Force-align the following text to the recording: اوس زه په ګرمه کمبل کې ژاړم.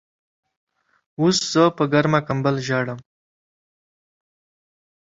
اوس 1.19 1.37
زه 1.53 1.63
په 1.77 1.83
ګرمه 1.93 2.19
کمبل 2.27 2.55
کې 2.59 2.65
ژاړم. 2.67 2.99